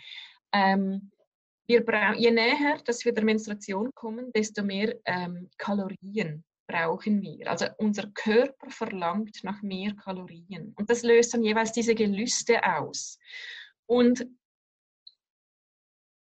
[0.52, 1.12] Ähm,
[1.68, 1.84] wir
[2.16, 7.50] je näher dass wir der Menstruation kommen, desto mehr ähm, Kalorien brauchen wir.
[7.50, 13.20] Also unser Körper verlangt nach mehr Kalorien und das löst dann jeweils diese Gelüste aus.
[13.86, 14.28] Und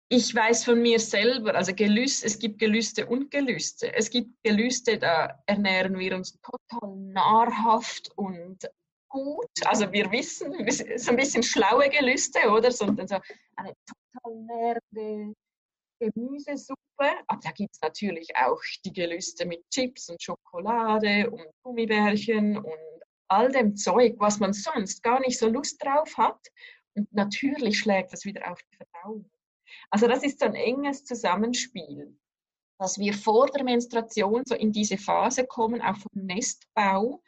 [0.07, 3.91] ich weiß von mir selber, also Gelüste, es gibt Gelüste und Gelüste.
[3.93, 8.69] Es gibt Gelüste, da ernähren wir uns total nahrhaft und
[9.09, 9.49] gut.
[9.65, 10.51] Also wir wissen,
[10.97, 12.71] so ein bisschen schlaue Gelüste, oder?
[12.71, 13.17] Sondern so
[13.55, 15.35] eine total nährende
[15.99, 16.79] Gemüsesuppe.
[17.27, 23.03] Aber da gibt es natürlich auch die Gelüste mit Chips und Schokolade und Gummibärchen und
[23.27, 26.39] all dem Zeug, was man sonst gar nicht so Lust drauf hat.
[26.95, 29.29] Und natürlich schlägt das wieder auf die Verdauung.
[29.89, 32.17] Also das ist so ein enges Zusammenspiel,
[32.79, 37.21] dass wir vor der Menstruation so in diese Phase kommen, auch vom Nestbau,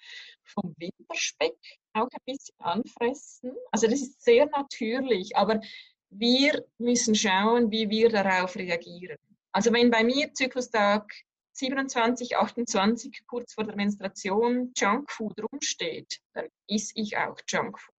[0.47, 1.57] vom Winterspeck
[1.93, 3.55] auch ein bisschen anfressen.
[3.71, 5.61] Also das ist sehr natürlich, aber
[6.09, 9.17] wir müssen schauen, wie wir darauf reagieren.
[9.51, 11.11] Also wenn bei mir Zyklustag
[11.53, 17.95] 27, 28 kurz vor der Menstruation Junkfood rumsteht, dann esse ich auch Junkfood.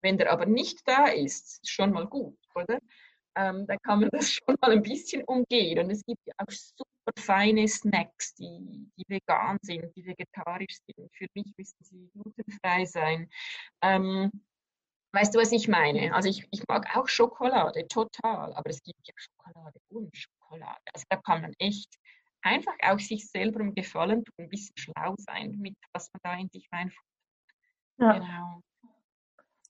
[0.00, 2.78] Wenn der aber nicht da ist, ist schon mal gut, oder?
[3.36, 5.78] Ähm, dann kann man das schon mal ein bisschen umgehen.
[5.78, 11.10] Und es gibt ja auch super feine Snacks, die, die vegan sind, die vegetarisch sind.
[11.14, 13.30] Für mich müssen sie glutenfrei sein.
[13.82, 14.30] Ähm,
[15.12, 16.14] weißt du, was ich meine?
[16.14, 18.52] Also ich, ich mag auch Schokolade, total.
[18.54, 20.80] Aber es gibt ja Schokolade und Schokolade.
[20.92, 21.98] Also da kann man echt
[22.42, 26.38] einfach auch sich selber um Gefallen tun, ein bisschen schlau sein, mit was man da
[26.38, 27.04] in sich reinfuttert.
[27.98, 28.12] Ja.
[28.12, 28.62] Genau.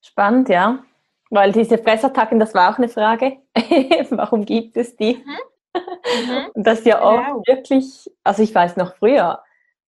[0.05, 0.85] Spannend, ja.
[1.31, 3.39] Weil diese Fressattacken, das war auch eine Frage.
[4.11, 5.17] Warum gibt es die?
[5.17, 5.37] Mhm.
[5.75, 6.51] Mhm.
[6.55, 7.43] Das ist ja auch genau.
[7.47, 9.43] wirklich, also ich weiß noch früher,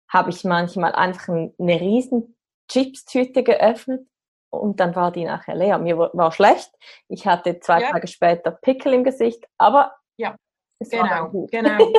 [0.08, 2.36] habe ich manchmal einfach eine riesen
[2.68, 4.06] Chips-Tüte geöffnet
[4.50, 5.78] und dann war die nachher leer.
[5.78, 6.70] Mir war schlecht.
[7.08, 7.90] Ich hatte zwei ja.
[7.90, 10.36] Tage später Pickel im Gesicht, aber ja.
[10.78, 11.78] Es genau, genau.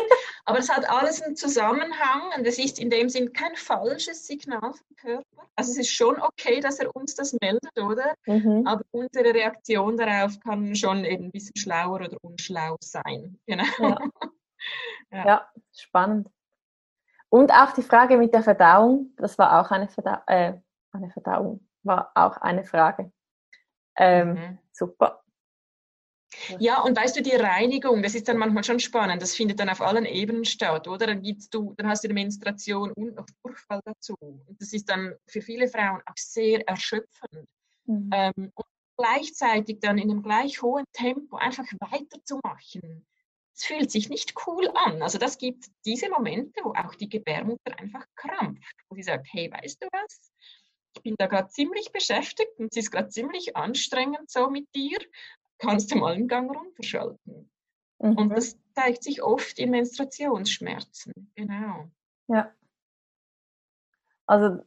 [0.52, 4.60] Aber es hat alles einen Zusammenhang und es ist in dem Sinn kein falsches Signal
[4.60, 5.48] vom Körper.
[5.56, 8.14] Also es ist schon okay, dass er uns das meldet, oder?
[8.26, 8.68] Mhm.
[8.68, 13.40] Aber unsere Reaktion darauf kann schon eben ein bisschen schlauer oder unschlau sein.
[13.48, 13.64] Genau.
[13.80, 13.98] Ja,
[15.12, 15.26] ja.
[15.26, 16.28] ja spannend.
[17.30, 20.56] Und auch die Frage mit der Verdauung, das war auch eine, Verdau äh,
[20.92, 23.14] eine Verdauung, war auch eine Frage.
[23.96, 24.58] Ähm, mhm.
[24.74, 25.21] Super.
[26.60, 29.22] Ja, und weißt du, die Reinigung, das ist dann manchmal schon spannend.
[29.22, 31.08] Das findet dann auf allen Ebenen statt, oder?
[31.08, 34.16] Dann gibst du, dann hast du die Menstruation und noch Durchfall dazu.
[34.20, 37.48] Und das ist dann für viele Frauen auch sehr erschöpfend.
[37.86, 38.10] Mhm.
[38.14, 38.66] Ähm, und
[38.98, 43.06] gleichzeitig dann in einem gleich hohen Tempo einfach weiterzumachen.
[43.54, 45.02] Es fühlt sich nicht cool an.
[45.02, 49.52] Also das gibt diese Momente, wo auch die Gebärmutter einfach krampft, wo sie sagt, hey,
[49.52, 50.32] weißt du was?
[50.96, 55.00] Ich bin da gerade ziemlich beschäftigt und es ist gerade ziemlich anstrengend so mit dir
[55.62, 57.50] kannst du mal einen Gang runterschalten.
[58.00, 58.18] Mhm.
[58.18, 61.32] Und das zeigt sich oft in Menstruationsschmerzen.
[61.36, 61.90] Genau.
[62.28, 62.52] Ja.
[64.26, 64.64] Also,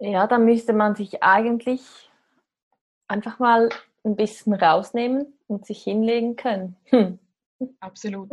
[0.00, 2.10] ja, da müsste man sich eigentlich
[3.08, 3.68] einfach mal
[4.04, 6.76] ein bisschen rausnehmen und sich hinlegen können.
[6.86, 7.18] Hm.
[7.80, 8.30] Absolut.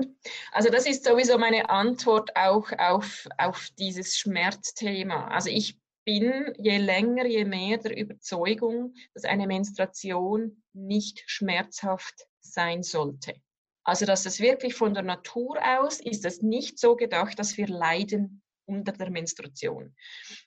[0.51, 5.27] Also das ist sowieso meine Antwort auch auf, auf dieses Schmerzthema.
[5.29, 12.83] Also ich bin je länger, je mehr der Überzeugung, dass eine Menstruation nicht schmerzhaft sein
[12.83, 13.35] sollte.
[13.83, 17.67] Also, dass es wirklich von der Natur aus ist es nicht so gedacht, dass wir
[17.67, 19.95] leiden unter der Menstruation.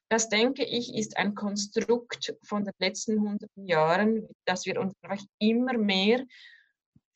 [0.09, 5.25] Das denke ich ist ein Konstrukt von den letzten hunderten Jahren, dass wir uns einfach
[5.39, 6.25] immer mehr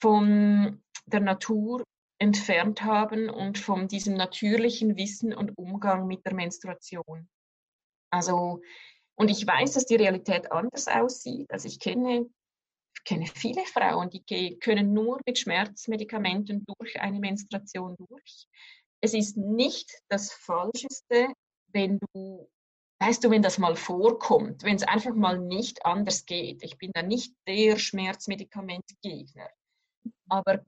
[0.00, 1.85] von der Natur
[2.18, 7.28] entfernt haben und von diesem natürlichen Wissen und Umgang mit der Menstruation.
[8.12, 8.61] Also,
[9.16, 11.51] und ich weiß, dass die Realität anders aussieht.
[11.51, 12.27] Also ich kenne,
[13.05, 18.46] kenne viele Frauen, die können nur mit Schmerzmedikamenten durch eine Menstruation durch.
[19.01, 21.33] Es ist nicht das Falscheste,
[21.68, 22.51] wenn du,
[23.01, 26.62] weißt du, wenn das mal vorkommt, wenn es einfach mal nicht anders geht.
[26.62, 29.48] Ich bin da nicht der Schmerzmedikamentgegner.
[30.29, 30.64] Aber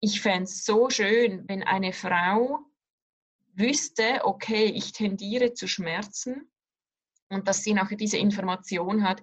[0.00, 2.60] ich fände es so schön, wenn eine Frau
[3.52, 6.50] wüsste, okay, ich tendiere zu Schmerzen
[7.30, 9.22] und dass sie nachher diese Information hat,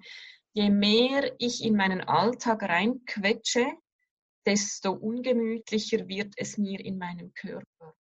[0.54, 3.66] je mehr ich in meinen Alltag reinquetsche,
[4.46, 7.96] desto ungemütlicher wird es mir in meinem Körper.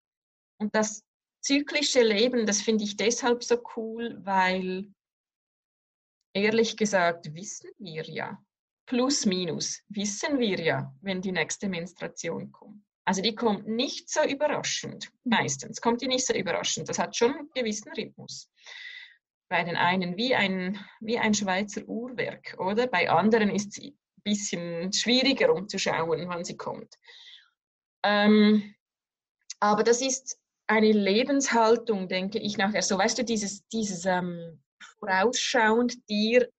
[0.57, 1.03] Und das
[1.41, 4.91] zyklische Leben, das finde ich deshalb so cool, weil
[6.33, 8.41] ehrlich gesagt wissen wir ja,
[8.85, 12.83] plus minus wissen wir ja, wenn die nächste Menstruation kommt.
[13.07, 16.89] Also die kommt nicht so überraschend, meistens kommt die nicht so überraschend.
[16.89, 18.49] Das hat schon einen gewissen Rhythmus
[19.49, 22.87] bei den einen wie ein, wie ein Schweizer Uhrwerk, oder?
[22.87, 26.95] Bei anderen ist sie ein bisschen schwieriger, um zu schauen, wann sie kommt.
[28.03, 28.75] Ähm,
[29.59, 32.81] aber das ist eine Lebenshaltung, denke ich nachher.
[32.81, 34.61] So, weißt du, dieses, dieses ähm,
[34.99, 36.49] vorausschauend dir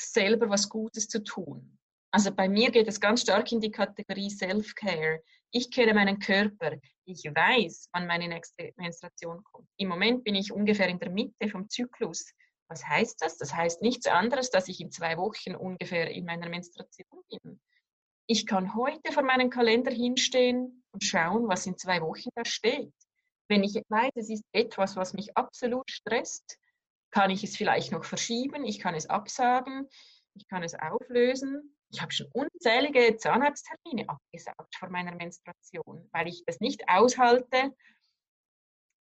[0.00, 1.78] selber was Gutes zu tun.
[2.10, 5.22] Also bei mir geht es ganz stark in die Kategorie Self-Care.
[5.56, 6.78] Ich kenne meinen Körper.
[7.04, 9.68] Ich weiß, wann meine nächste Menstruation kommt.
[9.76, 12.26] Im Moment bin ich ungefähr in der Mitte vom Zyklus.
[12.68, 13.38] Was heißt das?
[13.38, 17.60] Das heißt nichts anderes, dass ich in zwei Wochen ungefähr in meiner Menstruation bin.
[18.26, 22.92] Ich kann heute vor meinem Kalender hinstehen und schauen, was in zwei Wochen da steht.
[23.48, 26.58] Wenn ich weiß, es ist etwas, was mich absolut stresst,
[27.12, 29.88] kann ich es vielleicht noch verschieben, ich kann es absagen,
[30.34, 36.44] ich kann es auflösen ich habe schon unzählige Zahnarzttermine abgesagt vor meiner Menstruation, weil ich
[36.44, 37.74] das nicht aushalte,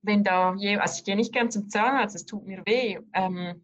[0.03, 2.99] wenn da je, also ich gehe nicht gern zum Zahnarzt, es tut mir weh.
[3.13, 3.63] Ähm,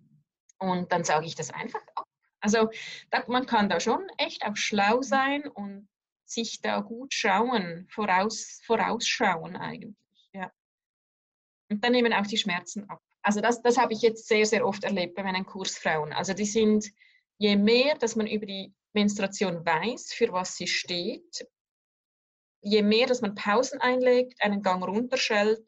[0.59, 2.05] und dann sage ich das einfach ab.
[2.39, 2.69] Also
[3.09, 5.89] da, man kann da schon echt auch schlau sein und
[6.25, 9.95] sich da gut schauen, voraus, vorausschauen eigentlich.
[10.33, 10.51] Ja.
[11.69, 13.01] Und dann nehmen auch die Schmerzen ab.
[13.21, 16.13] Also das, das habe ich jetzt sehr, sehr oft erlebt bei meinen Kursfrauen.
[16.13, 16.91] Also die sind,
[17.37, 21.47] je mehr, dass man über die Menstruation weiß, für was sie steht,
[22.61, 25.67] je mehr, dass man Pausen einlegt, einen Gang runterschaltet,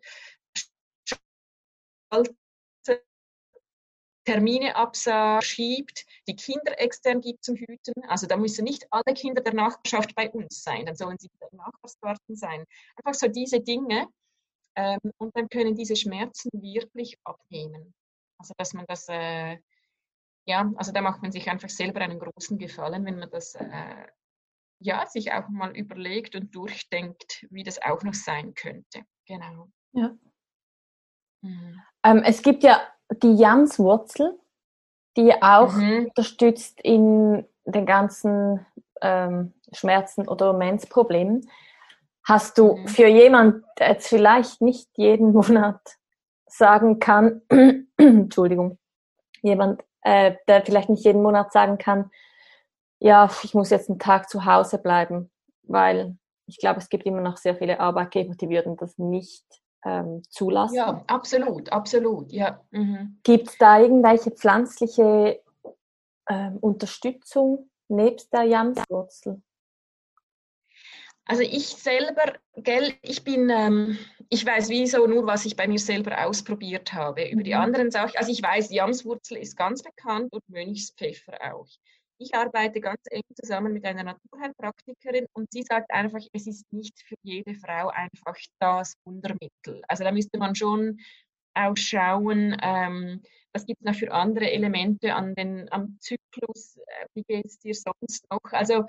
[4.26, 8.04] Termine absagt, schiebt, die Kinder extern gibt zum Hüten.
[8.08, 11.50] Also da müssen nicht alle Kinder der Nachbarschaft bei uns sein, dann sollen sie der
[11.52, 12.64] Nachbarsgarten sein.
[12.96, 14.08] Einfach so diese Dinge.
[14.76, 17.94] Ähm, und dann können diese Schmerzen wirklich abnehmen.
[18.40, 19.58] Also dass man das, äh,
[20.50, 24.08] ja, also da macht man sich einfach selber einen großen Gefallen, wenn man das äh,
[24.80, 29.04] ja, sich auch mal überlegt und durchdenkt, wie das auch noch sein könnte.
[29.28, 29.70] Genau.
[29.92, 30.18] Ja.
[31.42, 31.82] Mhm.
[32.04, 32.82] Ähm, es gibt ja
[33.22, 34.40] die Jamswurzel,
[35.18, 36.08] die auch mhm.
[36.08, 38.66] unterstützt in den ganzen
[39.02, 41.48] ähm, Schmerzen oder Menzproblemen.
[42.24, 42.88] Hast du mhm.
[42.88, 46.00] für jemand, der jetzt vielleicht nicht jeden Monat
[46.48, 47.44] sagen kann,
[47.98, 48.80] Entschuldigung,
[49.44, 52.12] jemand, äh, der vielleicht nicht jeden Monat sagen kann,
[53.00, 55.32] ja, ich muss jetzt einen Tag zu Hause bleiben,
[55.64, 59.46] weil ich glaube, es gibt immer noch sehr viele Arbeitgeber, die würden das nicht
[59.86, 60.76] ähm, zulassen.
[60.76, 62.60] Ja, absolut, absolut, ja.
[62.72, 63.20] Mhm.
[63.24, 65.42] Gibt es da irgendwelche pflanzliche
[66.30, 69.42] ähm, Unterstützung nebst der Jamswurzel?
[71.30, 74.00] Also ich selber, gell, ich bin, ähm,
[74.30, 77.30] ich weiß wieso nur, was ich bei mir selber ausprobiert habe.
[77.30, 77.60] Über die mhm.
[77.60, 81.68] anderen Sachen, also ich weiß, Jamswurzel ist ganz bekannt und Mönchspfeffer auch.
[82.18, 87.00] Ich arbeite ganz eng zusammen mit einer Naturheilpraktikerin und sie sagt einfach, es ist nicht
[87.08, 89.84] für jede Frau einfach das Wundermittel.
[89.88, 90.98] Also da müsste man schon
[91.54, 93.22] auch schauen, ähm,
[93.54, 97.60] was gibt es noch für andere Elemente an den, am Zyklus, äh, wie geht es
[97.60, 98.52] dir sonst noch?
[98.52, 98.86] Also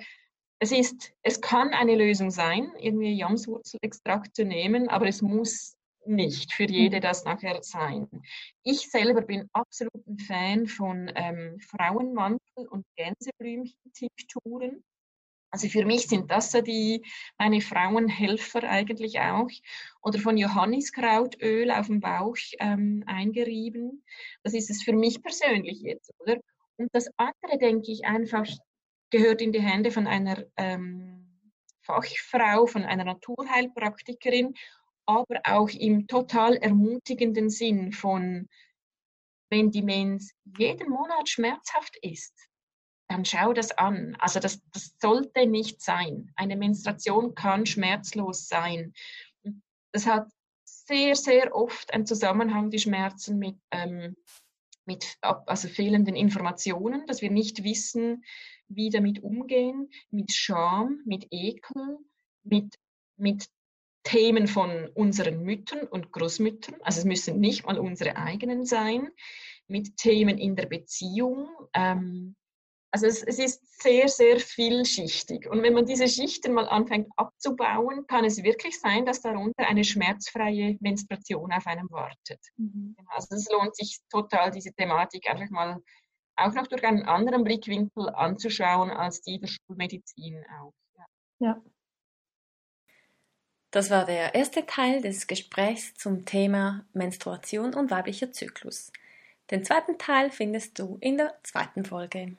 [0.61, 6.53] es ist, es kann eine Lösung sein, irgendwie Jamswurzelextrakt zu nehmen, aber es muss nicht
[6.53, 7.01] für jede mhm.
[7.01, 8.09] das nachher sein.
[8.63, 14.85] Ich selber bin absolut ein Fan von ähm, Frauenmantel und Gänseblümchen-Tinkturen.
[15.51, 17.05] Also für mich sind das so die
[17.39, 19.51] meine Frauenhelfer eigentlich auch.
[20.03, 24.05] Oder von Johanniskrautöl auf dem Bauch ähm, eingerieben.
[24.43, 26.37] Das ist es für mich persönlich jetzt, oder?
[26.77, 28.47] Und das andere, denke ich, einfach
[29.11, 31.41] gehört in die Hände von einer ähm,
[31.83, 34.55] Fachfrau, von einer Naturheilpraktikerin
[35.11, 38.49] aber auch im total ermutigenden Sinn von,
[39.51, 42.49] wenn die Mens jeden Monat schmerzhaft ist,
[43.09, 44.17] dann schau das an.
[44.21, 46.31] Also das, das sollte nicht sein.
[46.37, 48.93] Eine Menstruation kann schmerzlos sein.
[49.93, 50.31] Das hat
[50.65, 54.17] sehr, sehr oft einen Zusammenhang, die Schmerzen mit, ähm,
[54.85, 58.25] mit also fehlenden Informationen, dass wir nicht wissen,
[58.71, 61.99] wie damit umgehen, mit Scham, mit Ekel,
[62.43, 62.77] mit,
[63.17, 63.47] mit
[64.05, 69.11] Themen von unseren Müttern und Großmüttern, also es müssen nicht mal unsere eigenen sein,
[69.67, 71.49] mit Themen in der Beziehung.
[71.75, 72.35] Ähm,
[72.93, 75.49] also es, es, ist sehr, sehr vielschichtig.
[75.49, 79.85] Und wenn man diese Schichten mal anfängt abzubauen, kann es wirklich sein, dass darunter eine
[79.85, 82.41] schmerzfreie Menstruation auf einem wartet.
[82.57, 82.97] Mhm.
[83.07, 85.81] Also es lohnt sich total, diese Thematik einfach mal
[86.41, 90.73] auch noch durch einen anderen Blickwinkel anzuschauen als die der Schulmedizin auch.
[90.97, 91.07] ja.
[91.39, 91.63] ja.
[93.73, 98.93] Das war der erste Teil des Gesprächs zum Thema Menstruation und weiblicher Zyklus.
[99.53, 102.37] Den zweiten Teil findest du in der zweiten Folge.